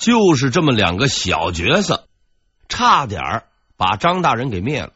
[0.00, 2.08] 就是这么两个小角色，
[2.70, 3.44] 差点
[3.76, 4.94] 把张大人给灭了。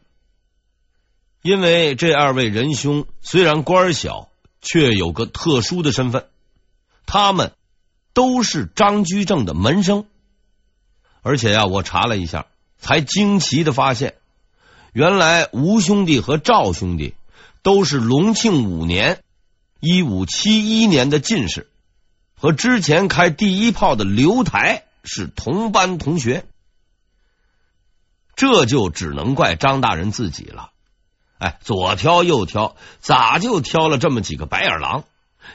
[1.43, 4.29] 因为这二位仁兄虽然官小，
[4.63, 6.25] 却有个特殊的身份，
[7.05, 7.51] 他们
[8.15, 10.07] 都是张居正的门生。
[11.21, 12.47] 而且呀，我查了一下，
[12.79, 14.15] 才惊奇的发现，
[14.91, 17.13] 原来吴兄弟和赵兄弟
[17.61, 19.21] 都是隆庆五年
[19.79, 21.69] （一五七一年）的进士，
[22.35, 26.45] 和之前开第一炮的刘台是同班同学。
[28.35, 30.71] 这就只能怪张大人自己了。
[31.37, 35.03] 哎，左挑右挑，咋就挑了这么几个白眼狼？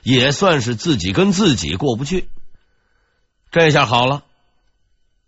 [0.02, 2.28] 也算是自己跟自己过不去。
[3.50, 4.22] 这下好了。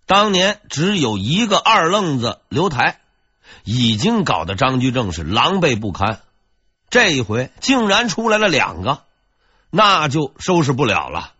[0.06, 3.00] 当年只有一个二愣子刘台，
[3.64, 6.20] 已经搞得张居正是狼狈不堪。
[6.90, 9.04] 这一回竟然出来了两个，
[9.70, 11.32] 那就收拾不了了。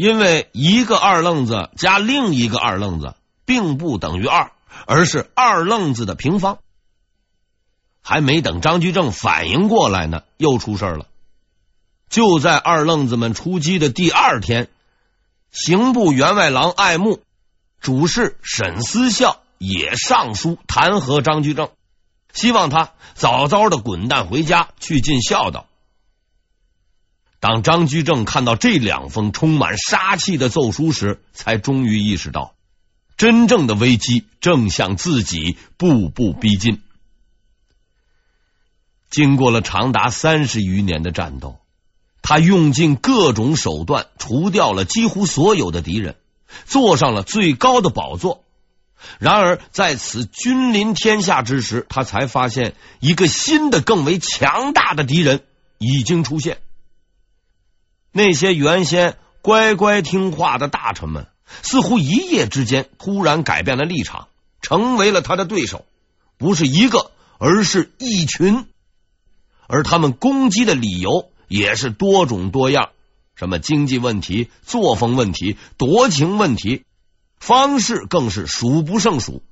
[0.00, 4.50] 因为一个二愣子加另一个二愣子，并不等于二，
[4.86, 6.56] 而是二愣子的平方。
[8.00, 11.06] 还没等张居正反应过来呢，又出事了。
[12.08, 14.70] 就在二愣子们出击的第二天，
[15.52, 17.20] 刑部员外郎爱慕。
[17.78, 21.68] 主事沈思孝也上书弹劾张居正，
[22.32, 25.66] 希望他早早的滚蛋回家去尽孝道。
[27.40, 32.54] 当张居正看到这两封充满杀气的奏书时，才终于意识到，
[33.16, 36.82] 真正的危机正向自己步步逼近。
[39.10, 41.58] 经过了长达三十余年的战斗，
[42.22, 46.16] 他用尽各种手段，除掉了几乎所有的敌人。
[46.66, 48.44] 坐上了最高的宝座，
[49.20, 55.44] 然而在此君临天下之时，他才发现一个新的、更为强大的敌人
[55.78, 56.58] 已经出现。
[58.12, 61.26] 那些原先乖乖听话的大臣们，
[61.62, 64.28] 似乎一夜之间突然改变了立场，
[64.60, 65.84] 成为了他的对手。
[66.38, 68.66] 不是一个，而是一群。
[69.66, 72.90] 而他们攻击的理由也是多种多样。
[73.36, 76.84] 什么经济问题、作风问题、夺情问题，
[77.38, 79.42] 方式更是数不胜数。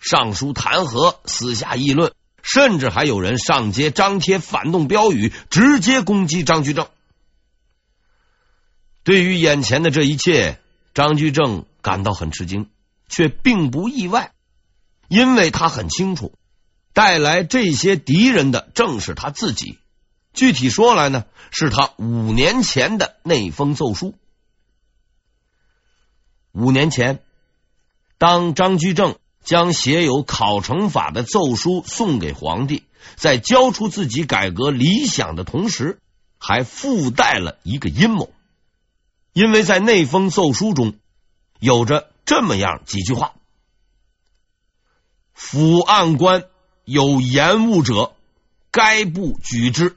[0.00, 6.88] 上书弹劾，私下议论，甚至还有人上街张贴反动标语，直接攻击张居正。
[9.08, 10.60] 对于眼前的这一切，
[10.92, 12.68] 张居正感到很吃惊，
[13.08, 14.32] 却并不意外，
[15.08, 16.34] 因为他很清楚，
[16.92, 19.78] 带来这些敌人的正是他自己。
[20.34, 24.14] 具体说来呢，是他五年前的那封奏书。
[26.52, 27.22] 五年前，
[28.18, 32.84] 当张居正将写有考成法的奏书送给皇帝，
[33.16, 35.98] 在交出自己改革理想的同时，
[36.36, 38.30] 还附带了一个阴谋，
[39.38, 40.94] 因为在那封奏书中
[41.60, 43.34] 有着这么样几句话
[45.32, 46.46] ：“府案官
[46.84, 48.16] 有延误者，
[48.72, 49.96] 该部举之。”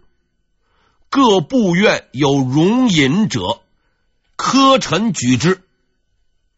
[1.10, 3.64] 各部院有容隐者，
[4.36, 5.56] 科臣举之；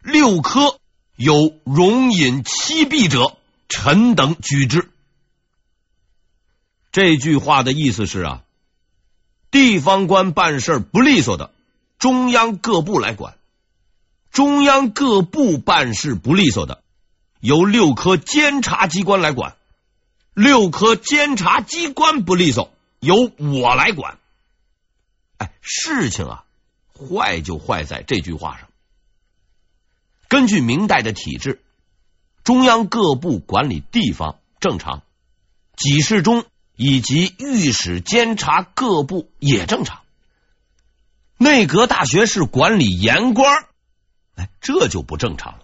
[0.02, 0.78] 六科
[1.16, 3.38] 有容隐欺弊者，
[3.70, 4.92] 臣等举之。
[6.92, 8.44] 这句话的意思是啊，
[9.52, 11.53] 地方官办事不利索的，
[12.04, 13.36] 中央各部来管；
[14.30, 16.84] 中央各部办事不利索的，
[17.40, 19.56] 由六科监察机关来管；
[20.34, 24.20] 六科监察机关不利索，由我来管。
[25.38, 26.44] 哎事情啊，
[26.92, 28.68] 坏就坏在这句话上。
[30.28, 31.62] 根据明代的体制，
[32.44, 35.04] 中央各部管理地方正常，
[35.78, 36.44] 给事中
[36.76, 40.03] 以及御史监察各部也正常。
[41.44, 43.66] 内阁大学士管理言官，
[44.36, 45.60] 哎，这就不正常了。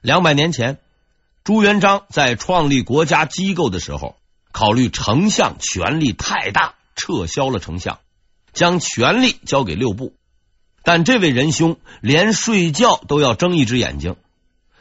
[0.00, 0.78] 两百年前，
[1.44, 4.16] 朱元璋在创立国家机构的时候，
[4.50, 8.00] 考虑丞相权力太大，撤销了丞相。
[8.54, 10.14] 将权力交给六部，
[10.82, 14.16] 但这位仁兄连睡觉都要睁一只眼睛。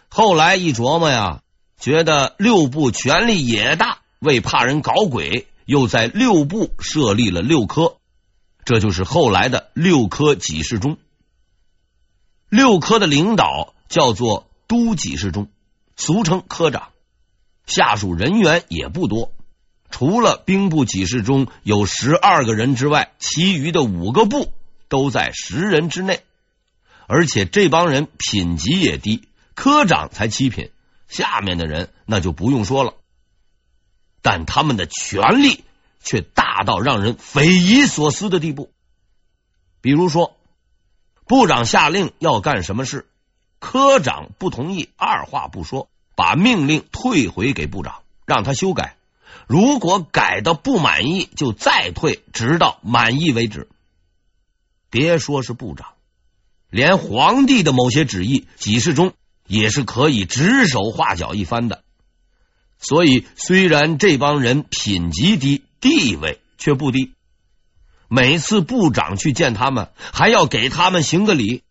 [0.07, 1.43] 后来一琢磨呀，
[1.79, 7.97] 觉得六部权力也大，为怕人搞鬼，又在六部设立了六科，
[8.67, 10.97] 这就是后来的六科给事中。
[12.49, 15.47] 六科的领导叫做都给事中，
[15.95, 16.89] 俗称科长，
[17.65, 19.31] 下属人员也不多。
[19.89, 24.51] 除了兵部给事中有十二个人之外，其余的五个部
[24.89, 26.25] 都在十人之内，
[27.07, 30.71] 而且这帮人品级也低，科长才七品，
[31.07, 32.95] 下面的人那就不用说了。
[34.21, 35.63] 但他们的权力
[36.07, 38.71] 却大到让人匪夷所思的地步。
[39.81, 40.37] 比如说，
[41.25, 43.05] 部长下令要干什么事，
[43.59, 48.95] 科长不同意，二话不说，把命令退回给部长，让他修改。
[49.47, 53.67] 如果改的不满意，就再退，直到满意为止。
[54.89, 55.89] 别说是部长，
[56.69, 59.11] 连皇帝的某些旨意，几事中
[59.45, 61.83] 也是可以指手画脚一番的。
[62.79, 67.13] 所以，虽然这帮人品级低，地位却不低。
[68.09, 71.63] 每次部长去见他们，还要给他们行个礼。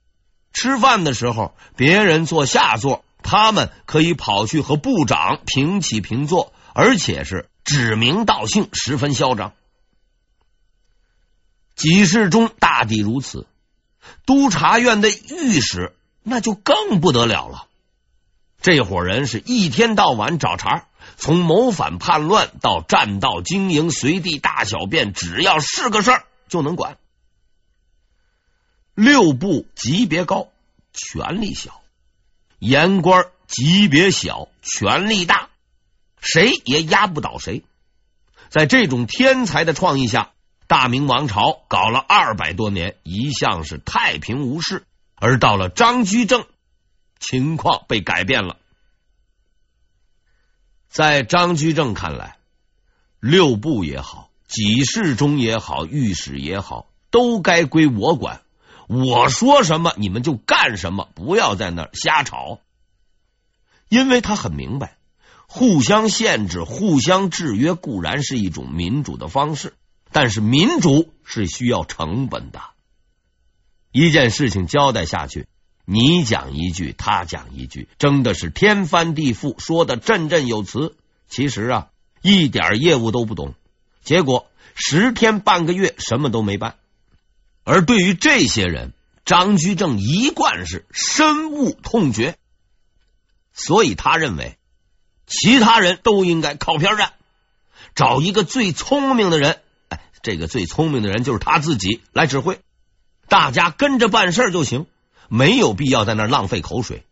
[0.53, 9.53] 吃饭的时候，别人坐下座，他们可以跑去和部长平起平坐，而且是指名道姓，十分嚣张。
[11.75, 13.47] 几世中大抵如此，
[14.25, 17.67] 督察院的御史那就更不得了了。
[18.63, 20.87] 这伙人是一天到晚找茬，
[21.17, 26.99] 从谋反叛乱到占道经营，随地大小便，只要是个事儿就能管。
[28.95, 30.49] 六部级别高，
[30.93, 31.81] 权力小；
[32.59, 35.49] 言官级别小，权力大，
[36.21, 37.65] 谁也压不倒谁。
[38.49, 40.33] 在这种天才的创意下，
[40.67, 44.85] 大明王朝搞了二百多年，一向是太平无事。
[45.15, 46.47] 而到了张居正，
[47.19, 48.59] 情况被改变了。
[50.97, 52.39] 在张居正看来，
[53.21, 58.41] 六部也好，几事中也好，御史也好，都该归我管。
[58.89, 62.61] 我说什么，你们就干什么，不要在那瞎吵。
[63.91, 64.97] 因为他很明白，
[65.47, 69.75] 互相限制、互相制约固然是一种民主的方式。
[70.13, 72.63] 但是民主是需要成本的，
[73.93, 75.47] 一件事情交代下去，
[75.89, 80.97] 你讲一句，他讲一句，争的是天翻地覆，说的振振有词。
[81.29, 81.89] 其实啊，
[82.23, 83.55] 一点业务都不懂，
[84.03, 86.75] 结果十天半个月什么都没办。
[87.63, 88.93] 而对于这些人，
[89.25, 92.37] 张居正一贯是深恶痛绝，
[93.53, 94.57] 所以他认为
[95.27, 97.13] 其他人都应该靠边站，
[97.95, 99.61] 找一个最聪明的人。
[99.89, 102.59] 哎这个最聪明的人就是他自己来指挥，
[103.29, 104.87] 大家跟着办事就行，
[105.29, 107.05] 没有必要在那浪费口水。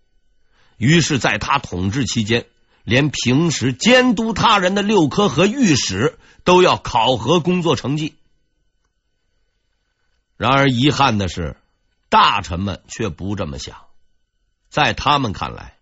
[0.76, 2.46] 于是，在他统治期间，
[2.82, 8.14] 连平时监督他人的六科和御史都要考核工作成绩。
[10.36, 11.56] 然而，遗憾的是，
[12.08, 13.76] 大臣们却不这么想，
[14.68, 15.76] 在他们看来，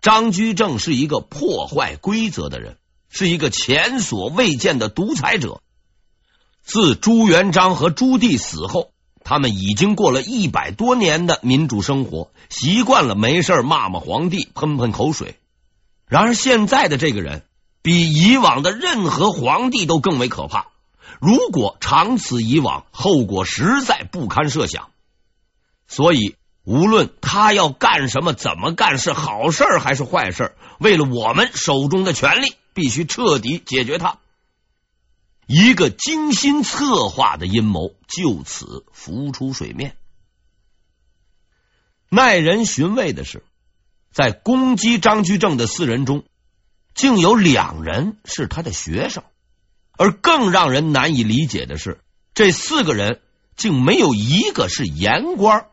[0.00, 2.78] 张居正是一个破坏规则的人，
[3.10, 5.60] 是一个前所未见的独裁者。
[6.62, 8.91] 自朱元璋和朱棣死后，
[9.24, 15.36] 他们已经过了一百多年的民主生活，习惯了没事骂骂皇帝，喷喷口水。
[16.06, 17.44] 然而现在的这个人，
[17.82, 20.66] 比以往的任何皇帝都更为可怕。
[21.20, 24.90] 如果长此以往，后果实在不堪设想。
[25.86, 34.18] 所以，无论他要干什么、怎么干，是好事还是坏事，为了我们手中的权力，必须彻底解决他。
[35.46, 39.96] 一个精心策划的阴谋就此浮出水面。
[42.08, 43.44] 耐人寻味的是，
[44.12, 46.24] 在攻击张居正的四人中，
[46.94, 49.24] 竟有两人是他的学生；
[49.96, 52.00] 而更让人难以理解的是，
[52.34, 53.20] 这四个人
[53.56, 55.68] 竟没有一个是言官。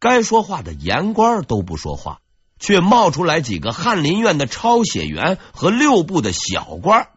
[0.00, 2.20] 该说话的言官都不说话，
[2.58, 7.08] 却冒出来几个翰林院的抄写员和六部的小官。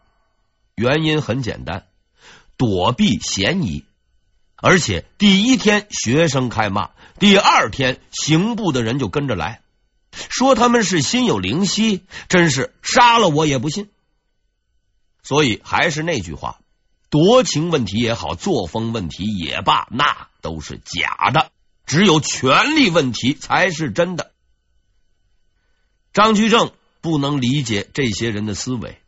[0.81, 1.85] 原因很简单，
[2.57, 3.85] 躲避嫌疑。
[4.55, 9.61] 而且第一天学生开骂，第二天刑部的人就跟着来
[10.11, 13.89] 说他们是心有灵犀，真是杀了我也不信。
[15.23, 16.59] 所以还是那句话，
[17.09, 21.51] 夺情问题也好，作风问题也罢，那都是假的，
[21.85, 24.31] 只有权力问题才是真的。
[26.13, 26.71] 张居正
[27.01, 29.00] 不能理解这些人的思维。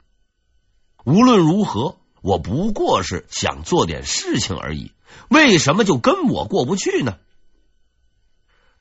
[1.04, 4.92] 无论如何，我不过是想做点事情而已，
[5.30, 7.18] 为什么就跟我过不去呢？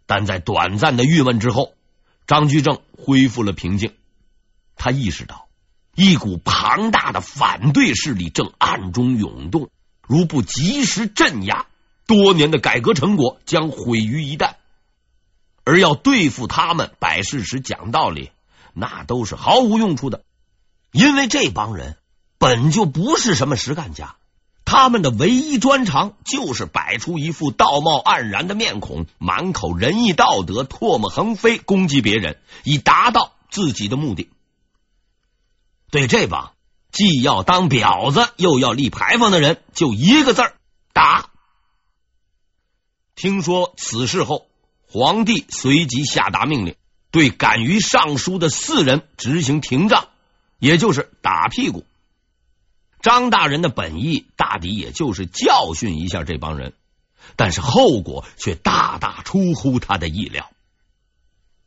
[0.06, 1.74] 但在短暂的郁闷之后，
[2.26, 3.94] 张居正恢复了平静。
[4.76, 5.48] 他意识到
[5.94, 9.70] 一股庞大的反对势力正暗中涌动，
[10.06, 11.66] 如不及时镇压，
[12.06, 14.54] 多年的改革成果将毁于一旦。
[15.64, 18.30] 而要对付他们，摆事实、讲道理，
[18.74, 20.24] 那都是毫无用处的，
[20.90, 21.96] 因为这帮人。
[22.42, 24.16] 本就不是什么实干家，
[24.64, 34.28] 他们的唯一专长就是摆出一副道貌岸然的面孔，满口仁义道德，唾沫横飞，攻击别人，以达到自己的目的。
[35.92, 36.54] 对这帮
[36.90, 40.54] 既要当婊子又要立牌坊的人，就一个字儿：
[40.92, 41.30] 打。
[43.14, 44.48] 听说此事后，
[44.88, 46.74] 皇帝随即下达命令，
[47.12, 50.08] 对敢于上书的四人执行廷杖，
[50.58, 51.86] 也就是打屁股。
[53.02, 56.72] 张大人的本意大抵也就是教训一下这帮人，
[57.36, 60.48] 但是后果却大大出乎他的意料。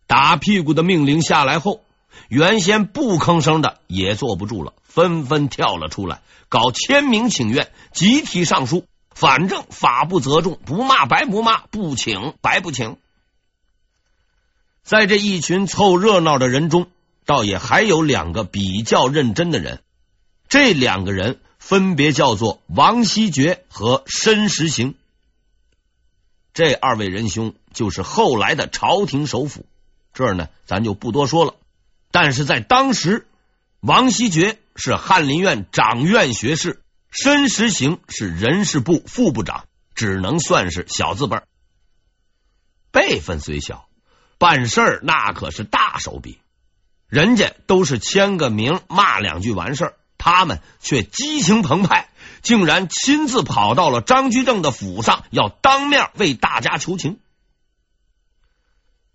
[0.08, 1.82] 打屁股的命令下来后，
[2.30, 8.86] 原先不吭声的也坐不住了，纷纷跳了出来，搞签名请愿，集体上书。
[9.14, 12.98] 反正法不责众，不骂白不骂，不请白不请。
[14.84, 16.88] 在这一群凑热闹的人中，
[17.26, 19.82] 倒也还有两个比较认真的人。
[20.50, 24.96] 这两个人分别叫做王希爵和申时行。
[26.54, 29.66] 这二位仁兄就是后来的朝廷首辅。
[30.14, 31.56] 这儿呢，咱就不多说了。
[32.12, 33.28] 但是在当时，
[33.82, 36.82] 王希爵是翰林院掌院学士。
[37.10, 41.38] 申时行是人事部副部长，只能算是小字辈，
[42.92, 43.88] 辈分虽小，
[44.38, 46.40] 办事儿那可是大手笔。
[47.08, 49.94] 人家都是签个名、骂两句完事儿，
[50.26, 52.10] 他们却激情澎湃，
[52.42, 57.20] 竟然亲自跑到了张居正的府上，要当面为大家求情。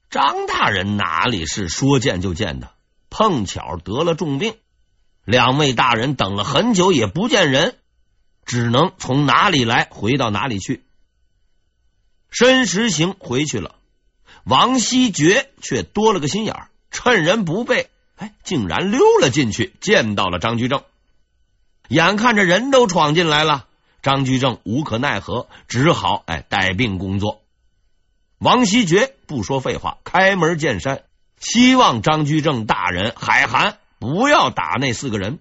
[0.09, 2.71] 张大人哪里是说见就见的？
[3.11, 4.55] 碰巧得了重病，
[5.25, 7.77] 两位大人等了很久也不见人。
[8.47, 10.85] 只能从哪里来回到哪里去。
[12.31, 13.75] 申时行回去了，
[14.45, 20.85] 王希爵却多了个心眼儿，趁人不备，哎，竟然溜了进去，见到了张居正。
[21.91, 23.67] 眼看着人都闯进来了，
[24.01, 27.43] 张居正无可奈何，只好哎带病工作。
[28.39, 31.03] 王希爵不说废话，开门见山，
[31.41, 35.41] 希望张居正大人海涵，不要打那四个人。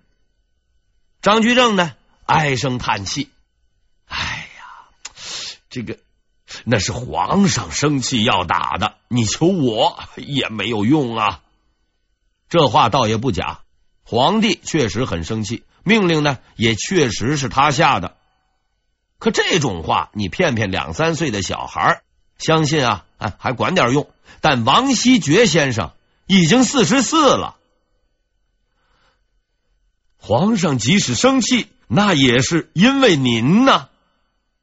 [1.22, 1.94] 张居正呢？
[2.25, 3.29] 唉声叹气，
[4.08, 4.63] 哎呀，
[5.70, 6.00] 这个
[6.63, 11.41] 那是皇上生气要打的，你求我也没有用啊。
[12.50, 13.60] 这话倒也不假，
[14.03, 18.15] 皇帝确实很生气，命令呢也确实是他下的。
[19.17, 22.01] 可这种话，你骗骗两三岁的小孩，
[22.38, 24.09] 相信啊，哎，还管点用。
[24.41, 25.91] 但王希爵先生
[26.25, 27.57] 已经四十四了，
[30.17, 31.67] 皇上即使生气。
[31.91, 33.89] 那也是因为您呢，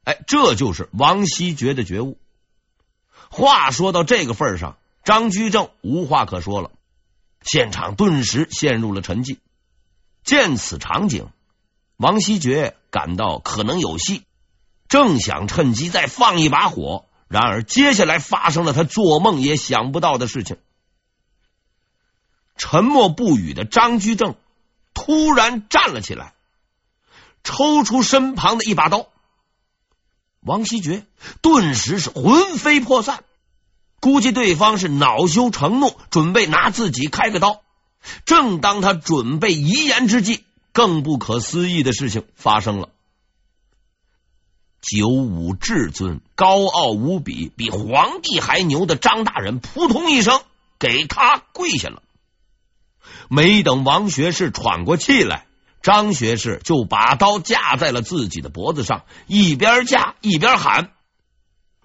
[0.05, 2.19] 哎，这就是王希爵的觉悟。
[3.31, 6.71] 话说到这个份上，张居正无话可说了，
[7.43, 9.39] 现场顿时陷入了沉寂。
[10.27, 11.29] 见此场景，
[11.97, 14.25] 王希爵感到可能有戏，
[14.89, 20.59] 正想趁机再放一把火，然而接下来发生了他做梦也想不到的事情。
[22.57, 24.35] 沉默不语的张居正
[24.95, 26.35] 突然站了起来。
[27.45, 29.07] 抽出身旁的一把刀，
[30.41, 31.07] 王希爵
[31.43, 33.23] 顿时是魂飞魄散，
[34.01, 37.63] 估计对方是恼羞成怒，准备拿自己开个刀。
[38.25, 42.89] 正当他准备遗言之际，更不可思议的事情发生了：
[44.81, 50.41] 九五至尊、高傲无比、比皇帝还牛的张大人，扑通一声
[50.79, 52.03] 给他跪下了。
[53.29, 55.47] 没等王学士喘过气来。
[55.83, 60.91] 张学士就把刀架在了自己的脖子上，一边架一边喊：“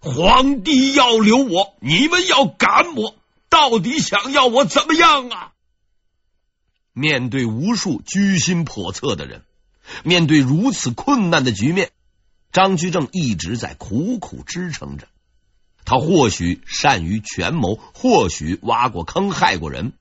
[0.01, 3.13] 皇帝要留我，你们要赶我，
[3.47, 5.51] 到底想要我怎么样啊？”
[6.93, 9.43] 面对无数居心叵测的人，
[10.03, 11.91] 面对如此困难的局面，
[12.51, 15.07] 张居正一直在苦苦支撑着。
[15.85, 19.93] 他或许善于权谋，或许挖过坑害过人。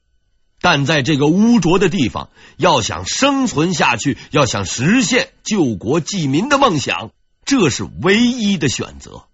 [0.60, 2.28] 但在这个污浊的地方，
[2.58, 7.12] 要想生存下去，要想实现救国济民的梦想，
[7.46, 9.24] 这是唯一的选择。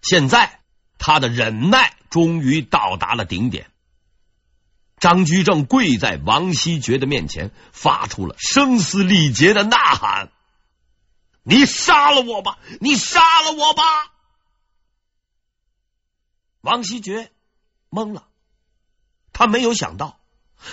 [0.00, 0.60] 现在，
[0.96, 3.66] 他的忍耐终于到达了顶点。
[5.00, 10.30] 张居正跪在王希爵的面前，发出了声嘶力竭的呐喊
[11.42, 12.58] ：“你杀了我吧！
[12.80, 13.82] 你杀了我吧！”
[16.60, 17.30] 王希爵
[17.90, 18.24] 懵了，
[19.32, 20.18] 他没有想到。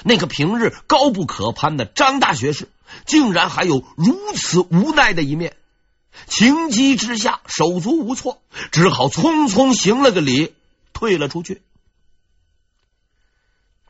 [0.03, 2.69] 那个平日高不可攀的张大学士，
[3.05, 5.55] 竟然还有如此无奈的一面。
[6.27, 8.41] 情急之下，手足无措，
[8.71, 10.55] 只好匆匆行了个礼，
[10.91, 11.61] 退了出去。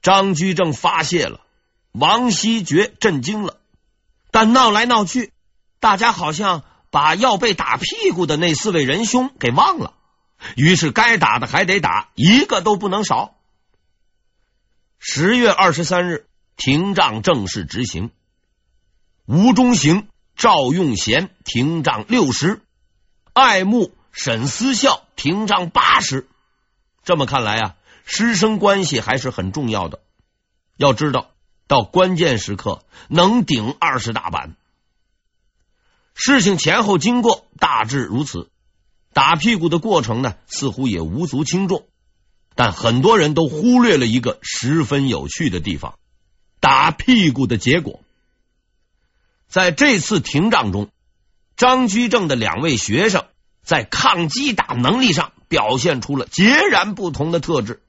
[0.05, 1.41] 张居正发泄了，
[1.91, 3.57] 王希爵震惊了，
[4.29, 5.33] 但闹来闹去，
[5.79, 9.95] 大家好像把要被打屁股的那四位仁兄给忘了。
[10.55, 13.33] 于是，该打的还得打，一个都不能少。
[14.99, 18.11] 十月二十三日，廷杖正式执行。
[19.25, 22.61] 吴中行、赵用贤廷杖六十，
[23.33, 26.27] 爱慕沈思孝廷杖八十。
[27.03, 29.99] 这么看来啊，师生关系还是很重要的。
[30.77, 31.31] 要知道，
[31.67, 34.55] 到关键时刻能顶二十大板。
[36.13, 38.49] 事情前后经过大致如此，
[39.11, 41.87] 打屁股的过程呢，似乎也无足轻重。
[42.55, 45.97] 但很多人都忽略了一个十分有趣的地方：
[46.61, 47.99] 打屁股的结果。
[49.49, 50.89] 在这次廷杖中，
[51.57, 53.25] 张居正的两位学生
[53.61, 57.81] 在抗击打能力上表现出了截然不同的特质。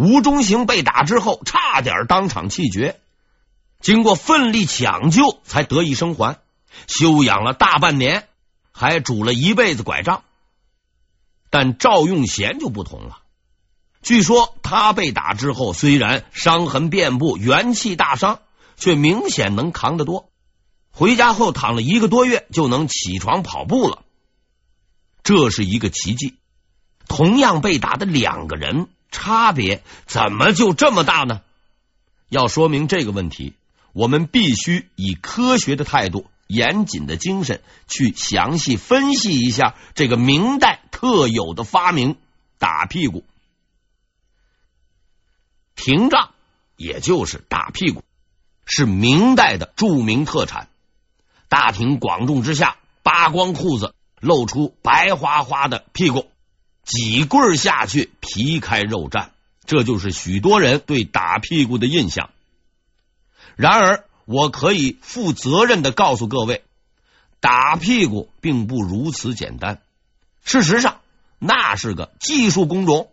[0.00, 2.98] 吴中行被打之后，差点当场气绝，
[3.80, 6.40] 经过奋力抢救才得以生还，
[6.86, 8.26] 休养了大半年，
[8.72, 10.22] 还拄了一辈子拐杖。
[11.50, 13.18] 但赵用贤就不同了，
[14.00, 18.40] 据说他被打之后，虽然伤痕遍布、元气大伤，
[18.78, 20.30] 却明显能扛得多。
[20.92, 24.02] 回家后躺了一个多月，就能起床跑步了，
[25.22, 26.36] 这是一个奇迹。
[27.06, 31.42] 同样被打的两个人，差别怎么就这么大呢？
[32.28, 33.54] 要说明这个问题，
[33.92, 42.16] 我们必须以科学的态度、严谨的精神去详细分析一下这个明代特有的发明——
[42.58, 43.24] 打屁股。
[45.74, 46.30] 廷杖，
[46.76, 48.04] 也就是打屁股，
[48.64, 50.68] 是明代的著名特产。
[51.48, 56.30] 大庭广众之下，扒光裤子，露出白花花的屁股，
[56.84, 59.28] 几棍下去，皮开肉绽，
[59.64, 62.30] 这就是许多人对打屁股的印象。
[63.56, 66.64] 然而，我可以负责任的告诉各位，
[67.40, 69.80] 打屁股并不如此简单。
[70.44, 71.00] 事实上，
[71.38, 73.10] 那是个技术工种。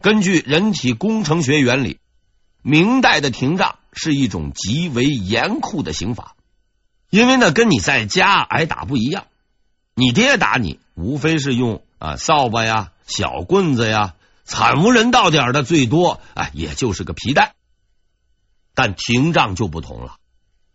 [0.00, 1.98] 根据人体工程学原理，
[2.62, 6.34] 明代的廷杖是一种极为严酷的刑法。
[7.08, 9.26] 因为呢，跟你在家挨打不一样，
[9.94, 17.54] 你爹打你，无非是用啊扫把呀、小棍子呀，惨无人道点的，最多啊也就是个皮带。
[18.74, 20.16] 但廷杖就不同了，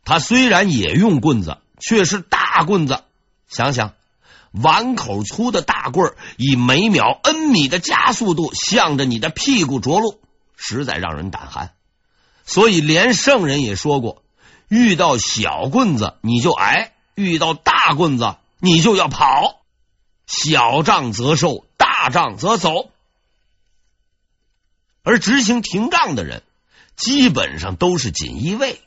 [0.04, 3.04] 他虽然也用棍子，却是大棍子。
[3.48, 3.94] 想想，
[4.52, 10.20] 碗口粗的大棍儿，以每秒 n 米的加速度向着你的屁股着陆，
[10.58, 11.74] 实在让人胆寒。
[12.44, 14.24] 所以，连圣人也说过。
[14.68, 19.61] 遇到小棍子你就挨，遇到大棍子你就要跑。
[20.32, 22.90] 小杖则受，大杖则走。
[25.04, 26.42] 而执行停杖的人
[26.96, 28.80] 基本上都是锦衣卫，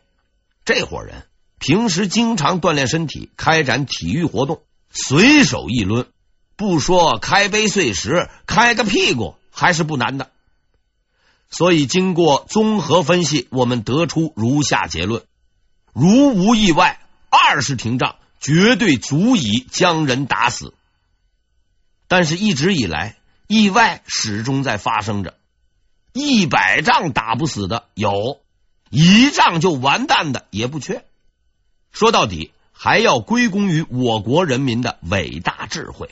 [0.65, 1.27] 这伙人
[1.59, 6.07] 平时经常锻炼身体，开展体育活动，随手一抡，
[6.57, 10.31] 不说开杯碎石，开个屁股还是不难的。
[11.51, 15.23] 所以经过综合分析，我们得出如下结论。
[15.93, 20.73] 如无意外，二十停杖绝对足以将人打死。
[22.17, 23.17] 但是，一直以来，
[23.49, 25.35] 意外始终在发生着。
[26.13, 28.41] 一百仗打不死的有，
[28.89, 31.05] 一仗就完蛋的也不缺。
[31.91, 36.09] 说到底，还要归功于我国人民的伟大智慧。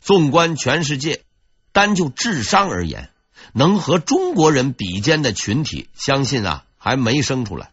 [0.00, 1.22] 纵观全世界，
[1.70, 3.10] 单就智商而言，
[3.52, 7.70] 能和中国人比肩的群体，相信啊，还没生出来。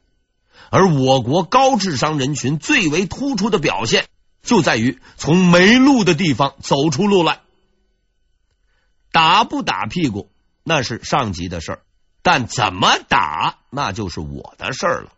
[0.69, 4.06] 而我国高智商人群最为突出的表现，
[4.47, 7.41] 就在于从没路的地方走出路来。
[9.12, 10.31] 打不打屁股
[10.63, 11.81] 那是上级的事儿，
[12.21, 15.12] 但怎么打那就是我的事儿了。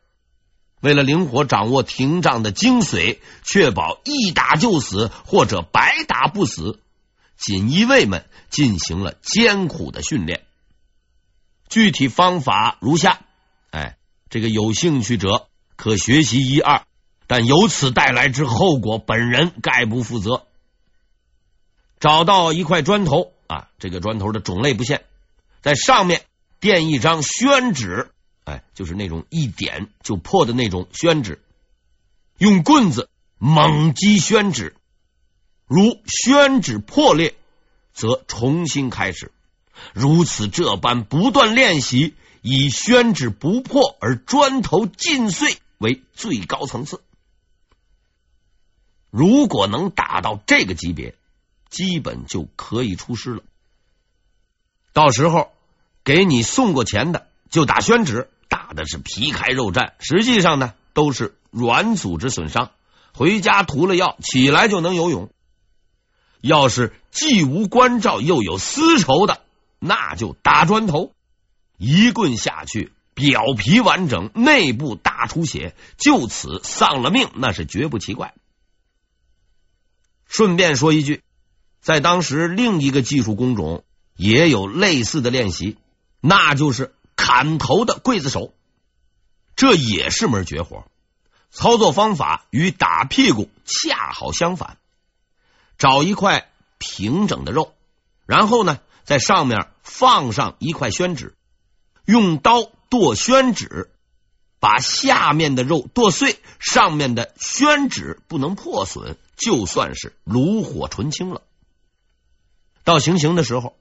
[0.82, 6.80] 为了灵活掌握廷杖的精髓，确保一打就死或者白打不死，
[7.38, 10.46] 锦衣卫们进行了艰苦的训练。
[11.68, 13.22] 具体方法如下。
[13.72, 13.98] 哎
[14.30, 16.86] 这个有兴趣者可学习一二，
[17.30, 20.48] 但由此带来之后果，本人概不负责。
[22.00, 25.04] 找到一块砖头啊，这个砖头的种类不限，
[25.62, 26.24] 在上面
[26.60, 28.10] 垫一张宣纸，
[28.46, 31.40] 哎，就是那种一点就破的那种宣纸，
[32.40, 34.76] 用棍子猛击宣纸，
[35.68, 37.36] 如宣纸破裂，
[37.94, 39.32] 则重新开始，
[39.94, 42.16] 如此这般不断练习。
[42.42, 47.02] 以宣纸不破而砖头尽碎为最高层次。
[49.10, 51.16] 如果能打到这个级别，
[51.70, 53.44] 基本就可以出师了。
[54.94, 55.52] 到时候
[56.04, 62.72] 给你送过钱的，就打宣纸，打的是皮开肉绽，实际上呢都是软组织损伤。
[63.14, 65.30] 回家涂了药，起来就能游泳。
[66.42, 69.42] 要是既无关照又有私仇的，
[69.80, 71.12] 那就打砖头。
[71.78, 78.34] 一棍下去，表皮完整，内部大出血，就此丧了命，那是绝不奇怪。
[80.30, 81.24] 顺便说一句，
[81.82, 83.84] 在当时另一个技术工种
[84.16, 85.78] 也有类似的练习，
[86.22, 88.54] 那就是砍头的刽子手，
[89.56, 90.86] 这也是门绝活。
[91.52, 94.78] 操作方法与打屁股恰好相反，
[95.80, 97.74] 找一块平整的肉，
[98.28, 101.36] 然后呢，在上面放上一块宣纸，
[102.06, 103.90] 用刀剁宣纸，
[104.60, 111.42] 把下面的肉剁碎，上面的宣纸不能破损，就算是炉火纯青了。
[112.84, 113.76] 到行刑的时候，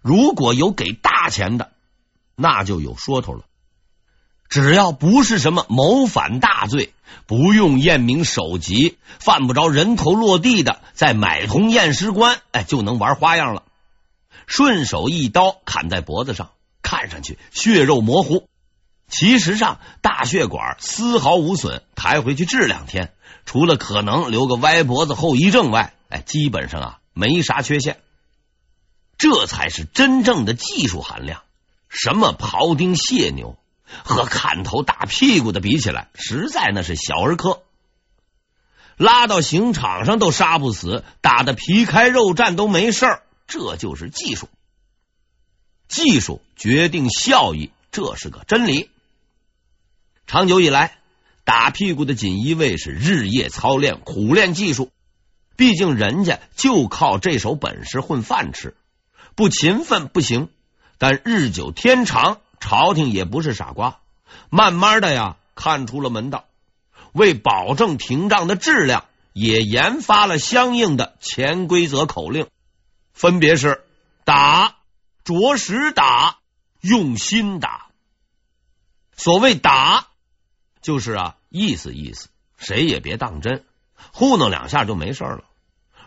[0.00, 1.72] 如果有给大钱的，
[2.36, 3.44] 那就有说头了。
[4.48, 6.92] 只要不是什么谋反大罪，
[7.26, 13.64] 不用验明首级，犯不着人头落地的，再买通验尸官，哎，就能玩花样了。
[14.46, 16.50] 顺手一刀砍在脖子上，
[16.82, 18.46] 看上去血肉模糊，
[19.12, 23.12] 其实上大血管丝毫无损，抬回去治两天，
[23.44, 28.00] 除了可能留个歪脖子后遗症外，哎，基本上啊没啥缺陷。
[29.18, 31.42] 这才是真正的技术含量。
[31.90, 33.58] 什么庖丁解牛？
[34.02, 37.62] 和砍头打屁股的比起来，实在那是小儿科。
[38.96, 44.48] 拉到刑场上都杀不死，打得皮开肉绽都没事儿，这就是技术。
[45.86, 48.88] 技术决定效益，这是个真理。
[50.32, 50.96] 长久以来，
[51.44, 54.90] 打屁股的锦衣卫是日夜操练、苦练技术。
[55.56, 58.74] 毕竟人家就靠这手本事混饭吃，
[59.34, 60.48] 不勤奋不行。
[60.96, 62.38] 但日久天长。
[62.60, 63.98] 朝廷也不是傻瓜，
[64.48, 66.44] 慢慢的呀，看出了门道，
[67.12, 72.46] 为保证廷杖的质量，也研发了相应的潜规则口令，
[73.12, 73.84] 分别是
[74.24, 74.76] 打、
[75.24, 76.38] 着实打、
[76.80, 77.88] 用心打。
[79.14, 80.06] 所谓打，
[80.82, 83.64] 就是啊，意思意思，谁也别当真，
[84.12, 85.44] 糊弄两下就没事了；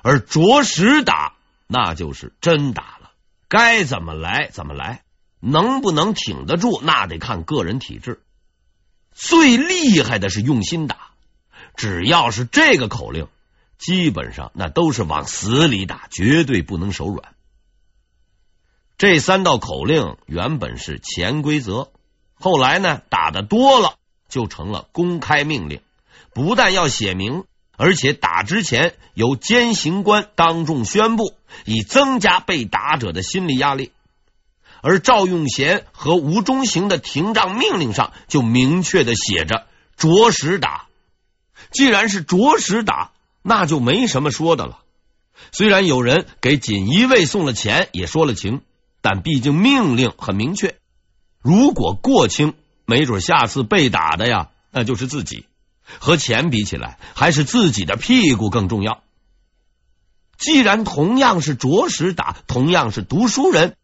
[0.03, 1.33] 而着实打，
[1.65, 3.11] 那就是真打了，
[3.47, 5.01] 该怎么来怎么来。
[5.41, 8.23] 能不能挺得住，那得看个人体质。
[9.11, 11.11] 最厉害的是用心打，
[11.75, 13.27] 只要是这个口令，
[13.77, 17.35] 基本上那都是往死里打，绝对不能手软。
[18.97, 21.91] 这三道口令原本是潜规则，
[22.33, 25.81] 后来呢，打的多了就成了公开命令，
[26.33, 27.43] 不但要写明，
[27.77, 31.33] 而且打之前由监刑官当众宣布，
[31.65, 33.91] 以增加被打者的心理压力。
[34.81, 39.65] 而赵用贤和吴中行的廷杖命令上就明确的写着
[39.97, 40.85] “着实打”。
[41.71, 43.11] 既然是着实打，
[43.41, 44.79] 那就没什么说的了。
[45.51, 48.61] 虽然有人给锦衣卫送了钱，也说了情，
[49.01, 50.75] 但毕竟命令很明确。
[51.41, 52.53] 如果过轻，
[52.85, 55.45] 没准下次被打的呀，那就是自己。
[55.99, 59.03] 和钱比起来，还是自己的屁股更重要。
[60.37, 63.75] 既然同样是着实打，同样是读书人。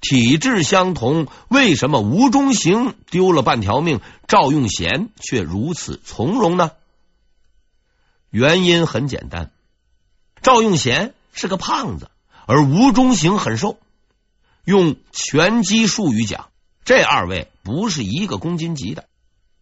[0.00, 6.72] 体质相同，为什么吴中行丢了半条命，赵用贤却如此从容呢？
[8.30, 9.50] 原因很简单，
[10.42, 12.10] 赵用贤是个胖子，
[12.46, 13.78] 而吴中行很瘦。
[14.64, 16.48] 用拳击术语讲，
[16.84, 19.08] 这二位不是一个公斤级的，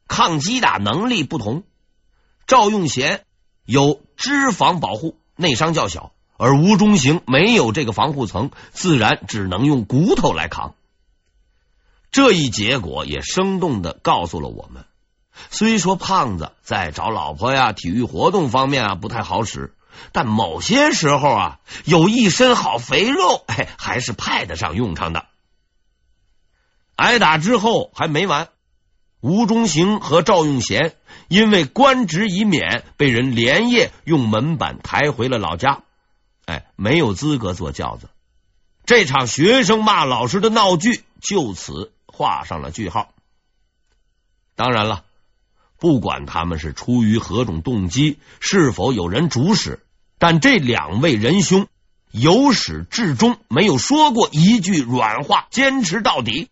[0.09, 1.63] 抗击打能力不同。
[2.47, 3.25] 赵用贤
[3.65, 6.13] 有脂肪保护，内伤较小。
[6.37, 10.75] 而吴中行没有这个防护层，自然只能用骨头来扛。
[12.11, 14.85] 这一结果也生动的告诉了我们：
[15.51, 19.73] 虽说胖子在找老婆呀、体育活动方面啊不太好使，
[20.11, 25.27] 但某些时候啊，有一身好肥肉，哎，还是派得上用场的。
[26.97, 28.49] 挨打之后还没完，
[29.21, 30.95] 吴中行和赵用贤
[31.29, 35.83] 因为官职已免，被人连夜用门板抬回了老家。
[36.47, 38.09] 哎，没有资格坐轿子。
[38.85, 43.15] 这场学生骂老师的闹剧就此画上了句号。
[44.55, 45.05] 当然了，
[45.79, 49.81] 不管他们是出于何种动机，是否有人主使，
[50.19, 51.69] 但这两位仁兄
[52.11, 56.51] 由始至终没有说过一句软话，坚持到底。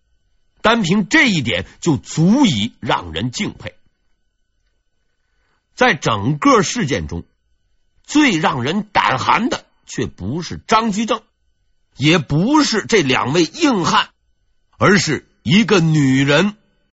[0.63, 3.75] 单凭这一点就足以让人敬佩。
[5.75, 7.25] 在整个事件中，
[8.05, 9.67] 最让人胆寒的。
[9.93, 11.21] 却不是张居正，
[11.97, 14.11] 也不是这两位硬汉，
[14.79, 16.57] 而是一个女人